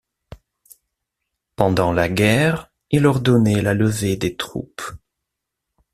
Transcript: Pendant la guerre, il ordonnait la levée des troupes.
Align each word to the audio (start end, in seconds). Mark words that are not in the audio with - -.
Pendant 1.55 1.91
la 1.93 2.09
guerre, 2.09 2.71
il 2.89 3.05
ordonnait 3.05 3.61
la 3.61 3.75
levée 3.75 4.15
des 4.17 4.35
troupes. 4.35 4.81